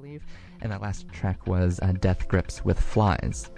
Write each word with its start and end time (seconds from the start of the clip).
believe, 0.00 0.24
and 0.62 0.72
that 0.72 0.80
last 0.80 1.06
track 1.12 1.46
was 1.46 1.78
uh, 1.82 1.92
Death 2.00 2.26
Grips 2.26 2.64
with 2.64 2.80
Flies. 2.80 3.50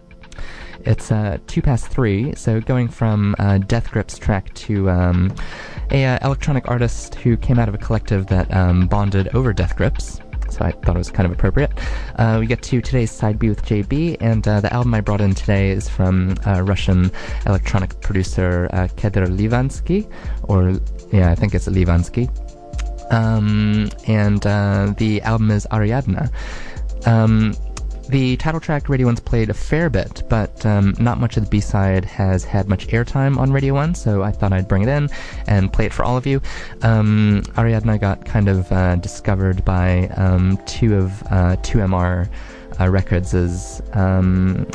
It's 0.85 1.13
uh, 1.13 1.39
two 1.47 1.63
past 1.63 1.87
three, 1.87 2.35
so 2.35 2.61
going 2.61 2.89
from 2.89 3.37
uh, 3.39 3.59
Death 3.59 3.91
Grips 3.93 4.19
track 4.19 4.53
to 4.55 4.91
um, 4.91 5.33
a 5.93 6.05
uh, 6.05 6.19
electronic 6.23 6.69
artist 6.69 7.15
who 7.17 7.37
came 7.37 7.61
out 7.61 7.69
of 7.69 7.75
a 7.75 7.79
collective 7.79 8.27
that 8.27 8.53
um, 8.53 8.89
bonded 8.89 9.29
over 9.35 9.53
Death 9.53 9.77
Grips. 9.77 10.21
So 10.51 10.65
I 10.65 10.73
thought 10.73 10.97
it 10.97 10.99
was 10.99 11.11
kind 11.13 11.27
of 11.27 11.33
appropriate. 11.33 11.71
Uh, 12.17 12.39
we 12.41 12.47
get 12.47 12.61
to 12.63 12.81
today's 12.81 13.13
side 13.13 13.39
B 13.39 13.49
with 13.49 13.65
JB, 13.65 14.17
and 14.21 14.47
uh, 14.49 14.61
the 14.61 14.73
album 14.73 14.95
I 14.95 15.01
brought 15.01 15.21
in 15.21 15.35
today 15.35 15.71
is 15.71 15.89
from 15.89 16.35
Russian 16.45 17.13
electronic 17.47 18.01
producer 18.01 18.69
Kedr 18.73 19.27
Livansky, 19.29 20.11
or 20.43 20.81
yeah, 21.13 21.31
I 21.31 21.37
think 21.37 21.55
it's 21.55 21.69
Livansky. 21.69 22.29
Um, 23.13 23.91
and 24.07 24.45
uh, 24.47 24.95
the 24.97 25.21
album 25.23 25.51
is 25.51 25.67
Ariadna. 25.71 26.31
Um, 27.07 27.55
the 28.09 28.37
title 28.37 28.61
track 28.61 28.89
Radio 28.89 29.09
1's 29.09 29.21
played 29.21 29.49
a 29.49 29.55
fair 29.55 29.89
bit, 29.89 30.23
but 30.29 30.67
um, 30.67 30.95
not 30.99 31.19
much 31.19 31.37
of 31.37 31.45
the 31.45 31.51
B-side 31.51 32.05
has 32.05 32.45
had 32.45 32.69
much 32.69 32.89
airtime 32.89 33.39
on 33.39 33.53
Radio 33.53 33.75
1, 33.75 33.95
so 33.95 34.23
I 34.23 34.33
thought 34.33 34.53
I'd 34.53 34.69
bring 34.69 34.83
it 34.83 34.89
in 34.89 35.09
and 35.47 35.73
play 35.73 35.87
it 35.87 35.93
for 35.93 36.05
all 36.05 36.17
of 36.17 36.27
you. 36.27 36.43
Um, 36.83 37.43
Ariadna 37.55 38.01
got 38.01 38.25
kind 38.25 38.49
of 38.49 38.71
uh, 38.73 38.97
discovered 38.97 39.65
by 39.65 40.09
um, 40.17 40.59
two 40.67 40.97
of 40.97 41.23
uh, 41.25 41.57
2MR 41.63 42.29
uh, 42.81 42.91
Records' 42.91 43.81
um, 43.93 44.67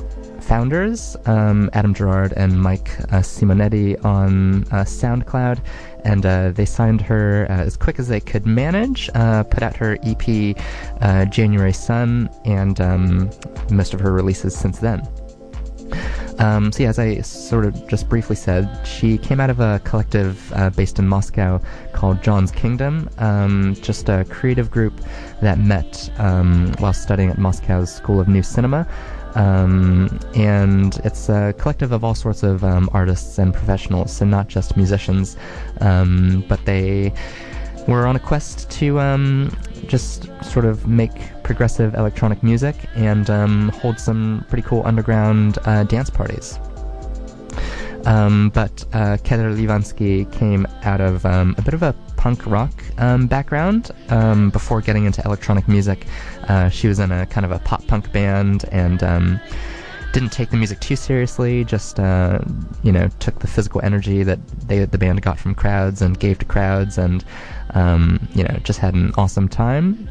founders, 0.42 1.18
um, 1.26 1.70
Adam 1.74 1.94
Gerard 1.94 2.34
and 2.38 2.60
Mike 2.60 2.98
uh, 3.12 3.20
Simonetti 3.20 4.04
on 4.06 4.64
uh, 4.72 4.86
SoundCloud, 4.86 5.60
and 6.08 6.26
uh, 6.26 6.52
they 6.52 6.66
signed 6.66 7.02
her 7.02 7.46
uh, 7.50 7.54
as 7.54 7.76
quick 7.76 8.00
as 8.00 8.08
they 8.08 8.22
could 8.22 8.46
manage, 8.46 9.10
uh, 9.14 9.44
put 9.44 9.62
out 9.62 9.76
her 9.76 9.98
EP 10.04 10.56
uh, 11.02 11.26
January 11.26 11.74
Sun, 11.74 12.30
and 12.46 12.80
um, 12.80 13.30
most 13.70 13.94
of 13.94 14.00
her 14.00 14.14
releases 14.14 14.58
since 14.58 14.80
then. 14.80 15.06
Um, 16.40 16.72
so 16.72 16.84
yeah, 16.84 16.90
as 16.90 17.00
I 17.00 17.22
sort 17.22 17.66
of 17.66 17.88
just 17.88 18.08
briefly 18.08 18.36
said, 18.36 18.86
she 18.86 19.18
came 19.18 19.40
out 19.40 19.50
of 19.50 19.60
a 19.60 19.82
collective 19.84 20.54
uh, 20.54 20.70
based 20.70 20.98
in 21.00 21.08
Moscow 21.08 21.60
called 21.94 22.22
John's 22.24 22.52
Kingdom, 22.52 23.10
um, 23.18 23.76
just 23.82 24.08
a 24.08 24.24
creative 24.30 24.72
group 24.72 24.94
that 25.42 25.58
met 25.60 26.10
um, 26.20 26.72
while 26.78 26.94
studying 26.94 27.30
at 27.30 27.38
Moscow's 27.38 27.94
School 27.94 28.20
of 28.20 28.28
New 28.28 28.44
Cinema. 28.44 28.88
Um, 29.38 30.20
and 30.34 30.98
it's 31.04 31.30
a 31.30 31.54
collective 31.60 31.92
of 31.92 32.04
all 32.04 32.16
sorts 32.16 32.42
of 32.42 32.64
um, 32.64 32.90
artists 32.92 33.38
and 33.38 33.54
professionals, 33.54 34.20
and 34.20 34.32
not 34.32 34.48
just 34.48 34.76
musicians. 34.76 35.38
Um, 35.80 36.44
but 36.48 36.66
they 36.66 37.14
were 37.88 38.06
on 38.08 38.16
a 38.16 38.20
quest 38.20 38.70
to 38.72 39.00
um, 39.00 39.56
just 39.86 40.30
sort 40.44 40.66
of 40.66 40.88
make 40.88 41.12
progressive 41.44 41.94
electronic 41.94 42.42
music 42.42 42.76
and 42.96 43.30
um, 43.30 43.70
hold 43.70 44.00
some 44.00 44.44
pretty 44.50 44.64
cool 44.64 44.82
underground 44.86 45.60
uh, 45.66 45.84
dance 45.84 46.10
parties. 46.10 46.60
Um, 48.06 48.50
but 48.50 48.86
uh, 48.94 49.18
Kedr 49.18 49.56
Livansky 49.58 50.32
came 50.32 50.66
out 50.84 51.02
of 51.02 51.26
um, 51.26 51.56
a 51.58 51.62
bit 51.62 51.74
of 51.74 51.84
a 51.84 51.94
punk 52.16 52.46
rock 52.46 52.72
um, 52.98 53.28
background 53.28 53.92
um, 54.10 54.50
before 54.50 54.82
getting 54.82 55.06
into 55.06 55.22
electronic 55.26 55.68
music. 55.68 56.08
Uh, 56.48 56.70
she 56.70 56.88
was 56.88 57.00
in 57.00 57.12
a 57.12 57.26
kind 57.26 57.46
of 57.46 57.52
a 57.52 57.60
pop 57.60 57.86
punk 57.88 58.12
band 58.12 58.66
and 58.72 59.04
um, 59.04 59.40
didn't 60.14 60.32
take 60.32 60.50
the 60.50 60.58
music 60.58 60.80
too 60.80 60.96
seriously. 60.96 61.64
Just 61.66 62.00
uh, 62.00 62.40
you 62.84 62.92
know, 62.92 63.10
took 63.20 63.40
the 63.40 63.48
physical 63.48 63.82
energy 63.84 64.24
that 64.24 64.40
they 64.68 64.84
the 64.86 64.98
band 64.98 65.22
got 65.22 65.38
from 65.38 65.54
crowds 65.54 66.02
and 66.02 66.20
gave 66.20 66.40
to 66.40 66.46
crowds, 66.46 66.98
and 66.98 67.26
um, 67.72 68.26
you 68.34 68.44
know, 68.44 68.58
just 68.64 68.80
had 68.80 68.94
an 68.94 69.12
awesome 69.18 69.48
time. 69.48 70.08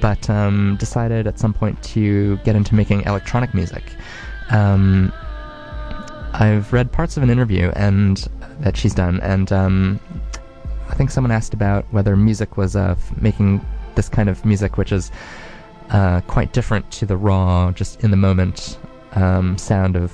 But 0.00 0.30
um, 0.30 0.76
decided 0.78 1.26
at 1.26 1.38
some 1.38 1.52
point 1.52 1.82
to 1.84 2.38
get 2.38 2.56
into 2.56 2.74
making 2.74 3.02
electronic 3.02 3.52
music. 3.54 3.82
Um, 4.50 5.12
I've 6.32 6.72
read 6.72 6.90
parts 6.92 7.16
of 7.16 7.22
an 7.22 7.30
interview 7.30 7.70
and 7.76 8.28
that 8.60 8.76
she's 8.76 8.94
done, 8.94 9.20
and 9.20 9.52
um, 9.52 10.00
I 10.88 10.94
think 10.94 11.10
someone 11.10 11.30
asked 11.30 11.54
about 11.54 11.84
whether 11.92 12.16
music 12.16 12.56
was 12.56 12.74
uh, 12.76 12.96
making 13.20 13.64
this 13.94 14.08
kind 14.08 14.28
of 14.28 14.44
music, 14.44 14.78
which 14.78 14.92
is 14.92 15.10
uh, 15.90 16.20
quite 16.22 16.52
different 16.52 16.90
to 16.92 17.06
the 17.06 17.16
raw, 17.16 17.70
just 17.72 18.02
in 18.02 18.10
the 18.10 18.16
moment 18.16 18.78
um, 19.12 19.58
sound 19.58 19.96
of, 19.96 20.12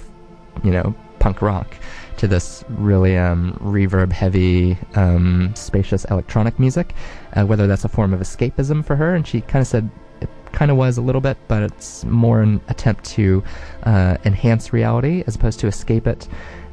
you 0.65 0.71
know, 0.71 0.95
punk 1.21 1.41
rock, 1.41 1.75
to 2.17 2.27
this 2.27 2.65
really 2.69 3.17
um, 3.17 3.57
reverb 3.63 4.13
heavy, 4.13 4.77
um, 4.95 5.53
spacious 5.55 6.05
electronic 6.07 6.59
music. 6.59 6.95
Uh, 7.35 7.45
whether 7.47 7.67
that's 7.67 7.85
a 7.85 7.89
form 7.89 8.13
of 8.13 8.21
escapism 8.21 8.85
for 8.85 8.97
her, 8.97 9.15
and 9.15 9.27
she 9.27 9.41
kind 9.43 9.63
of 9.63 9.69
said 9.69 9.89
kind 10.53 10.71
of 10.71 10.77
was 10.77 10.99
a 10.99 11.03
little 11.03 11.21
bit, 11.21 11.37
but 11.49 11.63
it's 11.63 12.05
more 12.05 12.41
an 12.41 12.61
attempt 12.69 13.05
to 13.05 13.43
uh, 13.85 14.17
enhance 14.25 14.73
reality 14.73 15.23
as 15.27 15.37
opposed 15.37 15.61
to 15.61 15.67
escape 15.67 16.07
it 16.07 16.29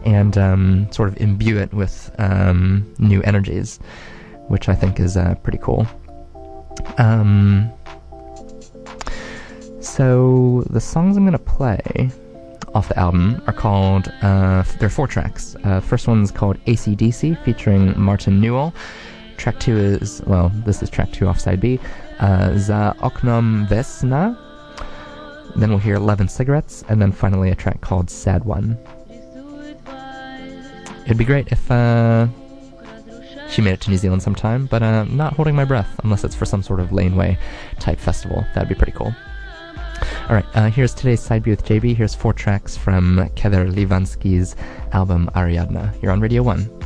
and 0.06 0.38
um, 0.38 0.91
sort 0.91 1.09
of 1.09 1.18
imbue 1.18 1.58
it 1.58 1.74
with 1.74 2.13
um, 2.19 2.94
new 3.00 3.22
energies, 3.24 3.80
which 4.47 4.69
I 4.69 4.75
think 4.75 5.00
is 5.00 5.18
uh, 5.18 5.36
pretty 5.44 5.58
cool. 5.58 5.88
Um, 6.97 7.72
so 9.80 10.63
the 10.69 10.81
songs 10.81 11.18
I'm 11.18 11.24
going 11.24 11.34
to 11.34 11.40
play 11.40 12.12
off 12.74 12.90
the 12.90 13.00
album 13.00 13.42
are 13.47 13.53
called, 13.53 14.12
uh, 14.22 14.63
there 14.80 14.88
are 14.88 14.90
four 14.90 15.07
tracks. 15.07 15.56
Uh, 15.63 15.80
first 15.80 16.07
one's 16.07 16.30
called 16.31 16.63
ACDC 16.66 17.44
featuring 17.44 17.97
Martin 18.00 18.42
Newell. 18.42 18.74
Track 19.38 19.59
two 19.59 19.78
is, 19.78 20.22
well, 20.28 20.50
this 20.66 20.84
is 20.84 20.90
track 20.90 21.12
two 21.12 21.28
off 21.28 21.40
side 21.40 21.59
B, 21.59 21.80
uh, 22.20 22.58
Za 22.58 22.96
Oknom 23.00 23.68
Vesna. 23.68 24.38
Then 25.56 25.70
we'll 25.70 25.80
hear 25.80 25.96
11 25.96 26.28
Cigarettes, 26.28 26.84
and 26.90 27.02
then 27.02 27.12
finally 27.12 27.50
a 27.50 27.56
track 27.56 27.81
called 27.81 28.09
Sad 28.09 28.44
One. 28.44 28.78
It'd 31.06 31.18
be 31.18 31.24
great 31.24 31.48
if 31.50 31.70
uh, 31.72 32.28
she 33.50 33.62
made 33.62 33.74
it 33.74 33.81
to 33.81 33.90
New 33.92 33.98
Zealand 33.98 34.24
sometime, 34.24 34.66
but 34.66 34.81
uh, 34.81 35.04
not 35.06 35.34
holding 35.34 35.56
my 35.56 35.64
breath 35.64 36.00
unless 36.04 36.24
it's 36.24 36.36
for 36.36 36.46
some 36.46 36.64
sort 36.64 36.80
of 36.80 36.92
laneway 36.92 37.38
type 37.80 38.00
festival. 38.00 38.46
That'd 38.54 38.70
be 38.70 38.75
pretty 38.75 38.92
cool. 38.92 39.16
All 40.28 40.36
right, 40.36 40.46
uh, 40.56 40.70
here's 40.70 40.94
today's 40.94 41.22
side 41.22 41.44
B 41.44 41.52
with 41.52 41.64
JB. 41.64 41.96
Here's 41.96 42.16
four 42.16 42.34
tracks 42.34 42.75
from 42.75 43.30
Kedr 43.36 43.72
Livansky's 43.72 44.56
album 44.92 45.30
Ariadna. 45.36 46.02
You're 46.02 46.12
on 46.12 46.20
Radio 46.20 46.44
1. 46.44 46.84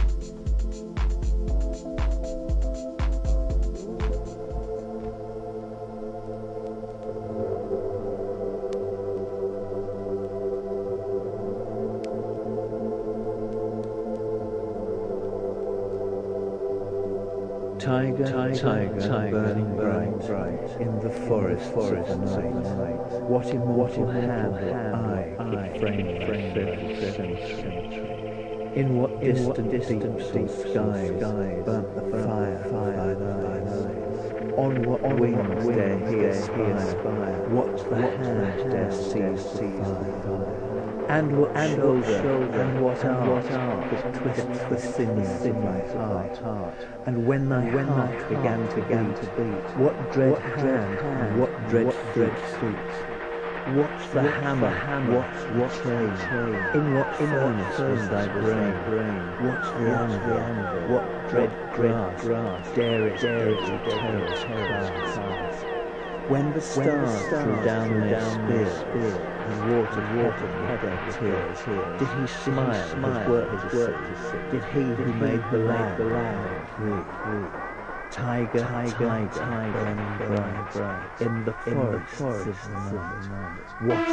Eye 25.79 26.25
frame 26.25 26.25
frame 26.25 27.38
In 28.75 28.97
what 28.97 29.19
distant, 29.22 29.72
distant 29.72 30.01
deep 30.01 30.50
skies 30.50 31.09
burnt 31.66 31.95
the 31.95 32.23
fire, 32.23 32.63
fire, 32.69 33.16
thine 33.16 33.67
eyes? 33.67 34.00
On 34.57 34.85
what 34.85 35.01
wings 35.18 35.68
dare 35.68 35.97
he 36.09 36.25
aspire? 36.25 37.47
What 37.50 37.89
the 37.89 37.95
hand 37.95 38.72
dare 38.72 38.91
seize 38.91 39.44
the 39.53 40.12
fire? 40.23 41.06
And 41.09 41.39
what 41.39 41.57
and 41.57 41.75
shoulder, 41.75 42.22
shoulder 42.22 42.62
and 42.62 42.81
what 42.84 43.03
and 43.03 43.09
art, 43.09 43.44
what 43.44 43.51
art 43.51 43.89
could 43.89 44.13
twist 44.13 44.69
the 44.69 44.78
sinews 44.78 45.45
of 45.45 45.56
my 45.57 45.79
heart, 45.97 46.38
heart. 46.38 46.85
And 47.07 47.25
when 47.25 47.50
thy 47.50 47.66
when 47.73 47.88
heart 47.88 48.19
thy 48.19 48.28
began 48.29 48.68
to 48.69 48.75
began 48.75 49.13
to 49.16 49.22
beat, 49.22 49.78
what 49.78 50.12
dread 50.13 50.31
what 50.31 50.44
hand, 50.44 51.00
hand 51.00 51.39
what 51.39 51.69
dread 51.69 51.85
what 51.88 52.13
dread 52.13 52.38
feet? 52.59 53.19
What's 53.74 53.99
the 54.11 54.21
what's 54.23 54.35
hammer? 54.35 54.69
The 54.69 54.79
hammer? 54.79 55.17
What's 55.17 55.44
what 55.45 55.83
chain? 55.83 56.17
chain? 56.17 56.69
In 56.73 56.94
what 56.94 57.15
furnace 57.15 57.77
was 57.77 58.09
thy 58.09 58.27
brain? 58.27 58.83
brain? 58.83 59.35
What's 59.38 59.69
the 59.71 59.89
anvil? 59.89 60.38
anvil? 60.38 60.88
What 60.88 61.29
dread 61.29 61.51
grass? 61.73 62.21
grass? 62.21 62.71
Dare 62.75 63.07
it, 63.07 63.21
dare 63.21 63.50
it, 63.50 63.59
terrors, 63.59 64.44
terrors, 64.44 65.59
when 66.27 66.53
the 66.53 66.61
stars, 66.61 66.89
when 66.89 67.03
the 67.03 67.07
stars 67.07 67.27
threw 67.27 67.65
down 67.65 68.01
their 68.01 68.21
spears, 68.21 68.77
spear, 68.79 69.21
and 69.47 69.69
water, 69.69 70.01
water, 70.01 70.47
heaven 70.67 70.97
tears, 71.12 71.63
did 72.00 72.07
he 72.07 72.27
smile, 72.27 72.89
smile 72.89 73.19
his 73.19 73.29
work, 73.29 73.63
his 73.63 73.73
work 73.73 74.51
Did 74.51 74.63
he 74.65 75.03
who 75.03 75.13
made 75.13 75.44
the 75.51 75.59
land, 75.59 75.97
the 76.00 76.05
land 76.05 77.78
Tiger, 78.11 78.59
tiger, 78.59 79.07
tiger, 79.29 79.39
tiger 79.39 80.27
bright, 80.27 80.69
bright, 80.71 81.11
in 81.19 81.45
the 81.45 81.53
forests 81.53 82.47
of 82.47 82.61
the 82.63 83.19
night. 83.29 83.75
What 83.79 84.07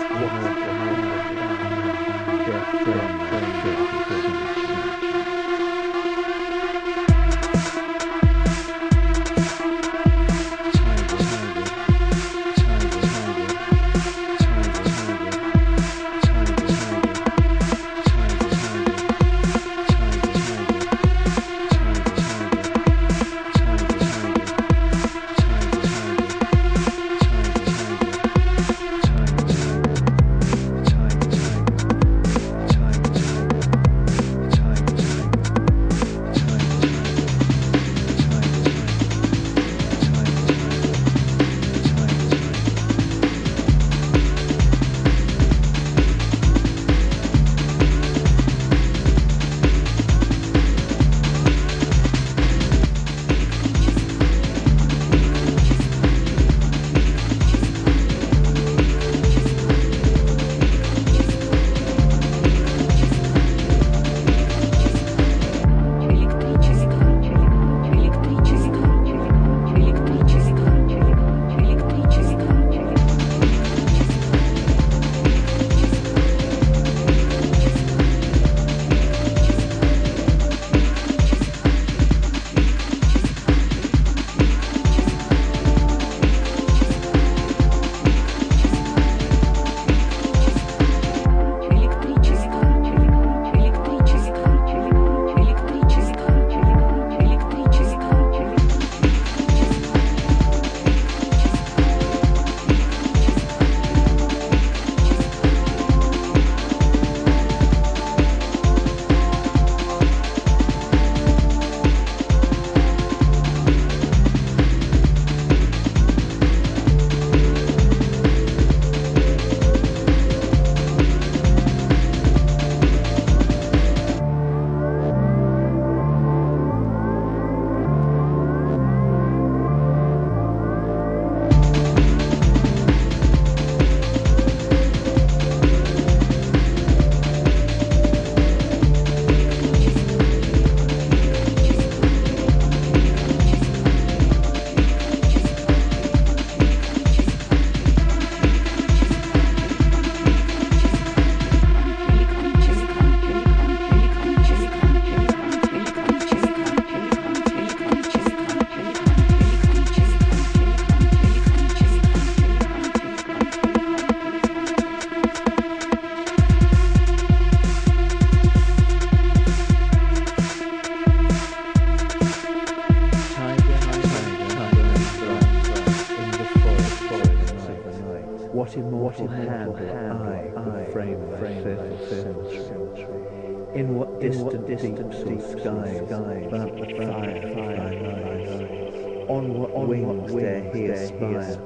immortal 179.21 179.77
hand 179.77 180.13
I 180.13 180.85
could 180.85 180.93
frame 180.93 181.31
the 181.31 181.37
fifth 181.37 182.09
century? 182.11 183.47
In 183.75 183.95
what 183.95 184.21
distant, 184.21 184.67
distant 184.67 185.11
deep 185.11 185.43
skies 185.43 186.09
burnt 186.09 186.81
the 186.81 186.87
fire 186.97 187.47
thine 187.55 188.07
eyes? 188.07 188.87
On 189.29 189.55
what 189.55 189.89
wings 189.89 190.33
dare 190.33 190.61
he 190.71 190.87
aspire? 190.87 191.57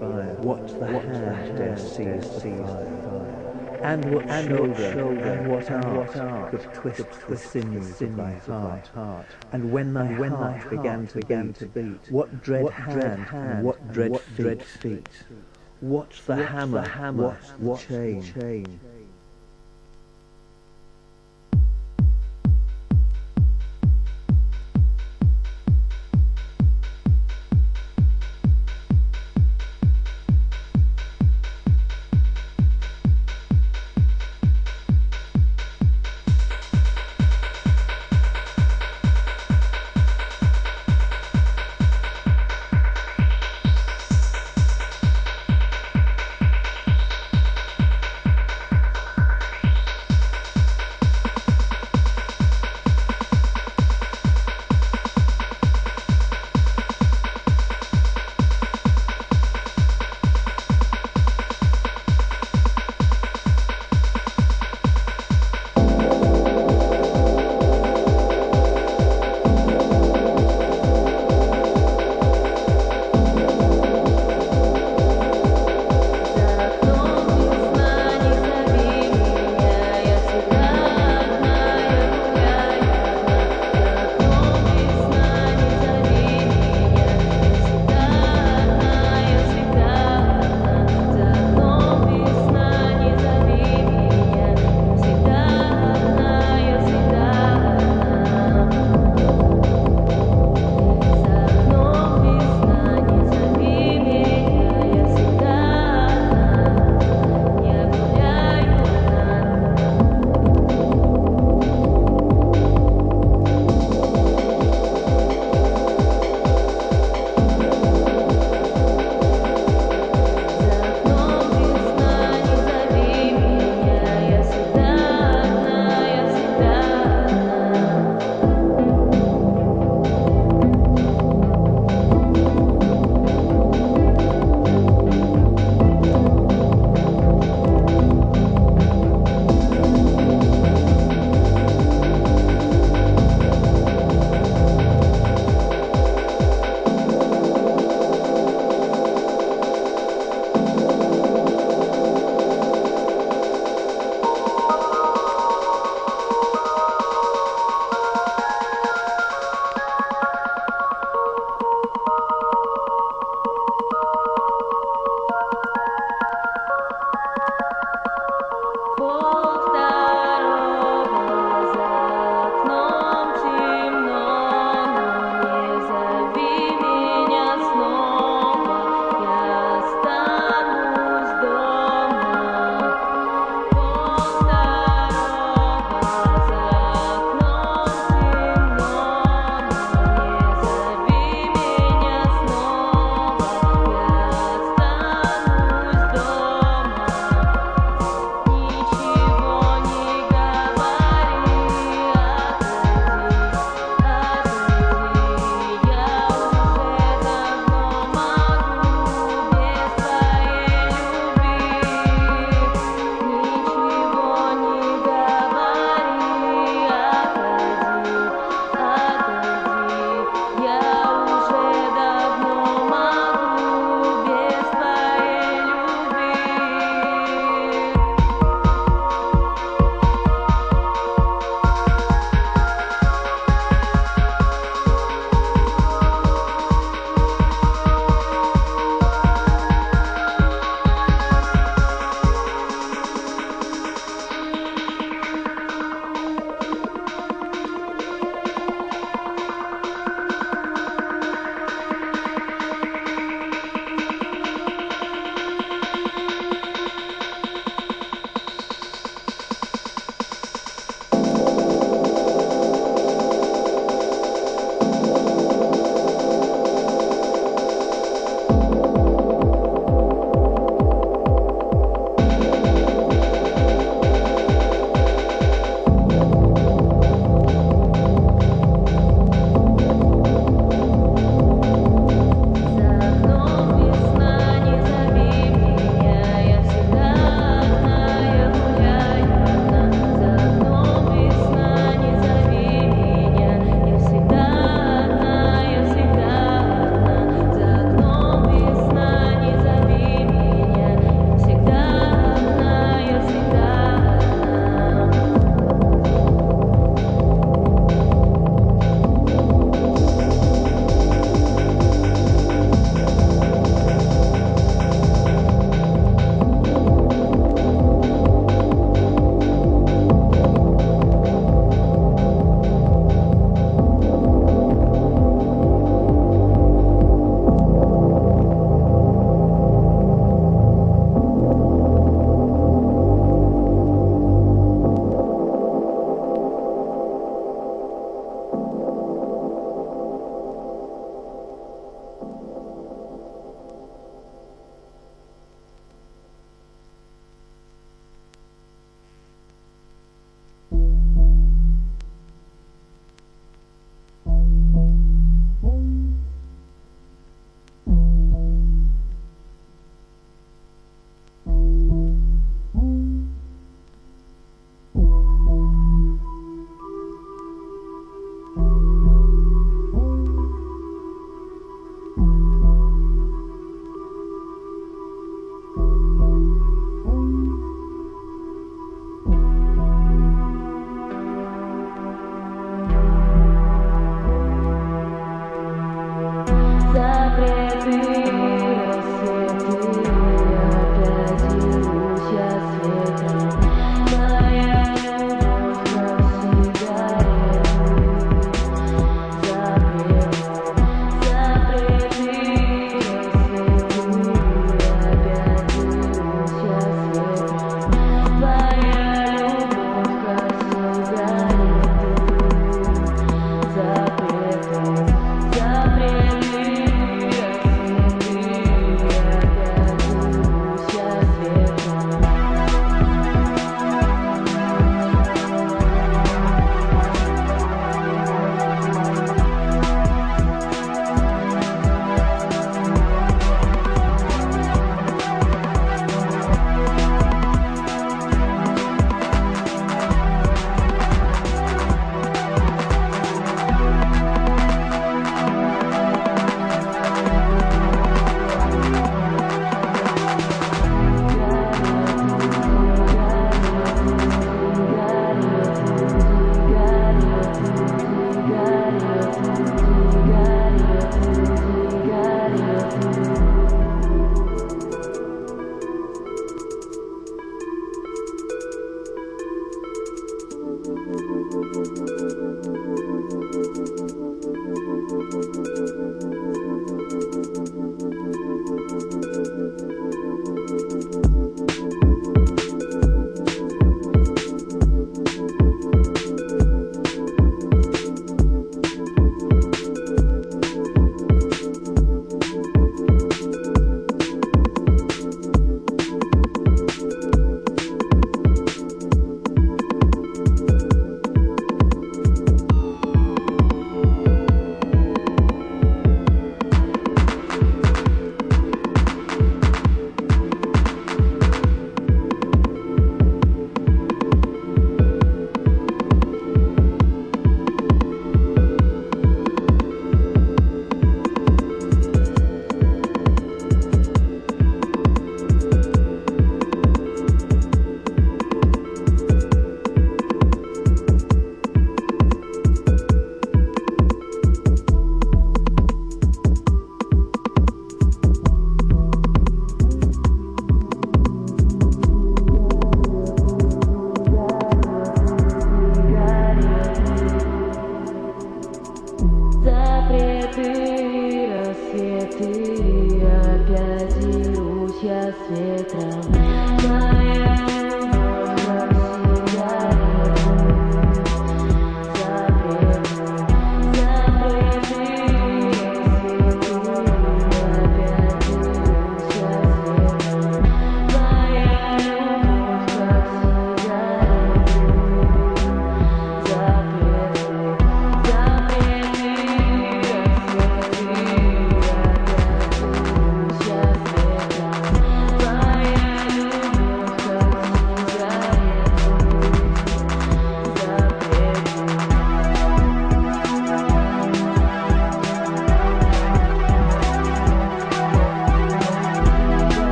What 0.41 0.67
the 0.67 0.87
hand 0.87 1.57
dare 1.57 1.79
seize 1.79 2.31
the 2.31 2.41
fire? 2.41 3.41
And 3.83 4.13
what 4.13 4.27
shoulder, 4.47 5.01
and 5.23 5.47
what 5.51 5.71
art 5.71 6.51
could 6.51 6.75
twist 6.75 7.27
the 7.29 7.37
sinews 7.37 8.03
of 8.03 8.17
thy 8.17 8.35
heart? 8.47 8.89
And 9.53 9.73
when 9.73 9.95
thy 9.95 10.13
heart 10.13 10.69
began 10.69 11.07
to 11.07 11.67
beat, 11.67 12.11
what 12.11 12.43
dread 12.43 12.71
hand 12.71 13.27
and 13.33 13.65
what 13.65 14.35
dread 14.35 14.63
feet? 14.63 15.25
What's 15.81 16.23
the 16.25 16.37
hammer, 16.37 16.83
hammer, 16.83 17.39
what 17.59 17.81
chain? 17.81 18.23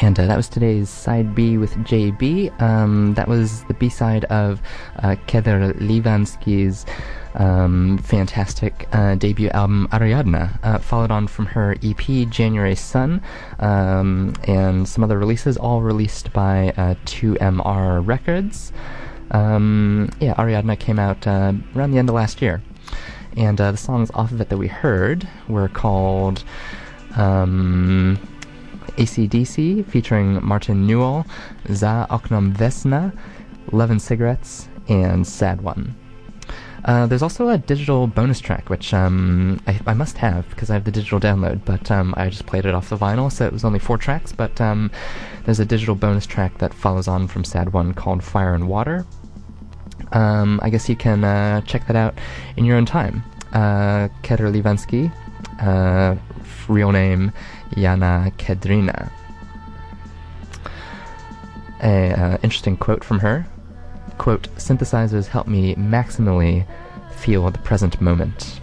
And 0.00 0.18
uh, 0.18 0.26
that 0.26 0.36
was 0.36 0.48
today's 0.48 0.88
side 0.88 1.34
B 1.34 1.58
with 1.58 1.74
JB. 1.78 2.60
Um, 2.62 3.14
that 3.14 3.26
was 3.26 3.64
the 3.64 3.74
B 3.74 3.88
side 3.88 4.24
of 4.26 4.62
uh, 4.96 5.16
Kedr 5.26 5.72
Livansky's 5.74 6.86
um, 7.34 7.98
fantastic 7.98 8.88
uh, 8.92 9.16
debut 9.16 9.48
album 9.50 9.88
Ariadna, 9.90 10.58
uh, 10.62 10.78
followed 10.78 11.10
on 11.10 11.26
from 11.26 11.46
her 11.46 11.76
EP 11.82 12.28
January 12.28 12.74
Sun, 12.74 13.22
um, 13.58 14.34
and 14.44 14.88
some 14.88 15.02
other 15.02 15.18
releases, 15.18 15.56
all 15.56 15.82
released 15.82 16.32
by 16.32 16.70
uh, 16.76 16.94
2MR 17.04 18.06
Records. 18.06 18.72
Um, 19.30 20.10
yeah, 20.20 20.34
Ariadna 20.34 20.78
came 20.78 20.98
out 20.98 21.26
uh, 21.26 21.52
around 21.74 21.90
the 21.90 21.98
end 21.98 22.08
of 22.08 22.14
last 22.14 22.40
year. 22.40 22.62
And 23.36 23.60
uh, 23.60 23.72
the 23.72 23.76
songs 23.76 24.10
off 24.14 24.32
of 24.32 24.40
it 24.40 24.48
that 24.48 24.56
we 24.56 24.68
heard 24.68 25.28
were 25.48 25.68
called 25.68 26.44
um, 27.16 28.18
ACDC, 28.98 29.86
featuring 29.86 30.44
Martin 30.44 30.86
Newell, 30.86 31.24
Za 31.72 32.06
Oknom 32.10 32.52
Vesna, 32.52 33.12
and 33.72 34.02
Cigarettes, 34.02 34.68
and 34.88 35.26
Sad 35.26 35.60
One. 35.60 35.94
Uh, 36.84 37.06
there's 37.06 37.22
also 37.22 37.48
a 37.48 37.58
digital 37.58 38.06
bonus 38.06 38.40
track, 38.40 38.70
which 38.70 38.94
um, 38.94 39.60
I, 39.66 39.80
I 39.86 39.94
must 39.94 40.16
have 40.18 40.48
because 40.50 40.70
I 40.70 40.74
have 40.74 40.84
the 40.84 40.90
digital 40.90 41.20
download, 41.20 41.64
but 41.64 41.90
um, 41.90 42.14
I 42.16 42.28
just 42.30 42.46
played 42.46 42.64
it 42.66 42.74
off 42.74 42.88
the 42.88 42.96
vinyl, 42.96 43.30
so 43.30 43.44
it 43.46 43.52
was 43.52 43.64
only 43.64 43.78
four 43.78 43.98
tracks. 43.98 44.32
But 44.32 44.60
um, 44.60 44.90
there's 45.44 45.60
a 45.60 45.64
digital 45.64 45.94
bonus 45.94 46.26
track 46.26 46.58
that 46.58 46.72
follows 46.72 47.08
on 47.08 47.28
from 47.28 47.44
Sad 47.44 47.72
One 47.72 47.92
called 47.92 48.22
Fire 48.22 48.54
and 48.54 48.68
Water. 48.68 49.04
Um, 50.12 50.60
I 50.62 50.70
guess 50.70 50.88
you 50.88 50.96
can 50.96 51.24
uh, 51.24 51.60
check 51.62 51.86
that 51.88 51.96
out 51.96 52.18
in 52.56 52.64
your 52.64 52.76
own 52.76 52.86
time. 52.86 53.22
Uh, 53.52 54.08
Kedr 54.22 54.50
Livansky, 54.52 55.12
uh, 55.60 56.16
real 56.68 56.92
name 56.92 57.32
Yana 57.70 58.32
Kedrina. 58.36 59.10
A 61.82 62.12
uh, 62.12 62.38
interesting 62.42 62.76
quote 62.76 63.04
from 63.04 63.20
her. 63.20 63.46
Quote, 64.18 64.48
synthesizers 64.56 65.28
help 65.28 65.46
me 65.46 65.74
maximally 65.76 66.66
feel 67.12 67.48
the 67.50 67.58
present 67.58 68.00
moment. 68.00 68.60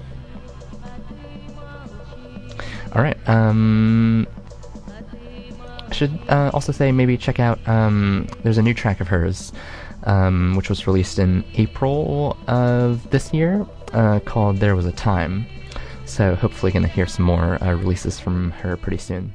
Alright, 2.96 3.18
um, 3.28 4.26
I 4.88 5.94
should 5.94 6.18
uh, 6.30 6.52
also 6.54 6.72
say 6.72 6.91
maybe 6.91 7.18
check 7.18 7.39
out, 7.39 7.65
um, 7.68 8.28
there's 8.44 8.58
a 8.58 8.62
new 8.62 8.74
track 8.74 9.02
of 9.02 9.08
hers, 9.10 9.52
um, 10.04 10.56
which 10.56 10.70
was 10.70 10.88
released 10.88 11.20
in 11.20 11.44
April 11.56 12.38
of 12.48 13.10
this 13.10 13.34
year, 13.34 13.65
uh, 13.94 14.20
called 14.22 14.58
There 14.58 14.76
Was 14.76 14.86
a 14.86 14.91
Time. 14.91 15.46
So 16.06 16.36
hopefully 16.36 16.72
gonna 16.72 16.88
hear 16.88 17.08
some 17.08 17.26
more 17.26 17.62
uh, 17.63 17.74
releases 17.74 18.20
from 18.20 18.52
her 18.52 18.78
pretty 18.78 18.98
soon. 18.98 19.34